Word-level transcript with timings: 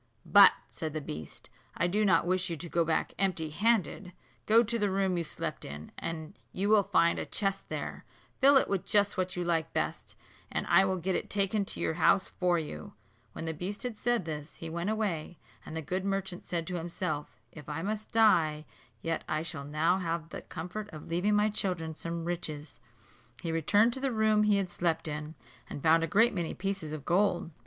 "But," 0.25 0.53
said 0.71 0.93
the 0.93 0.99
beast, 0.99 1.47
"I 1.77 1.85
do 1.85 2.03
not 2.03 2.25
wish 2.25 2.49
you 2.49 2.57
to 2.57 2.67
go 2.67 2.83
back 2.83 3.13
empty 3.19 3.51
handed. 3.51 4.13
Go 4.47 4.63
to 4.63 4.79
the 4.79 4.89
room 4.89 5.15
you 5.15 5.23
slept 5.23 5.63
in, 5.63 5.91
and 5.95 6.33
you 6.51 6.69
will 6.69 6.81
find 6.81 7.19
a 7.19 7.25
chest 7.27 7.69
there; 7.69 8.03
fill 8.39 8.57
it 8.57 8.67
with 8.67 8.83
just 8.83 9.15
what 9.15 9.35
you 9.35 9.43
like 9.43 9.73
best, 9.73 10.15
and 10.51 10.65
I 10.65 10.85
will 10.85 10.97
get 10.97 11.13
it 11.13 11.29
taken 11.29 11.65
to 11.65 11.79
your 11.79 11.93
own 11.93 11.99
house 11.99 12.29
for 12.29 12.57
you," 12.57 12.93
When 13.33 13.45
the 13.45 13.53
beast 13.53 13.83
had 13.83 13.95
said 13.95 14.25
this, 14.25 14.55
he 14.55 14.71
went 14.71 14.89
away; 14.89 15.37
and 15.63 15.75
the 15.75 15.83
good 15.83 16.03
merchant 16.03 16.47
said 16.47 16.65
to 16.65 16.77
himself, 16.79 17.39
"If 17.51 17.69
I 17.69 17.83
must 17.83 18.11
die, 18.11 18.65
yet 19.03 19.23
I 19.29 19.43
shall 19.43 19.65
now 19.65 19.99
have 19.99 20.29
the 20.29 20.41
comfort 20.41 20.89
of 20.89 21.05
leaving 21.05 21.35
my 21.35 21.51
children 21.51 21.93
some 21.93 22.25
riches," 22.25 22.79
He 23.43 23.51
returned 23.51 23.93
to 23.93 23.99
the 23.99 24.11
room 24.11 24.41
he 24.45 24.57
had 24.57 24.71
slept 24.71 25.07
in, 25.07 25.35
and 25.69 25.83
found 25.83 26.03
a 26.03 26.07
great 26.07 26.33
many 26.33 26.55
pieces 26.55 26.91
of 26.91 27.05
gold. 27.05 27.51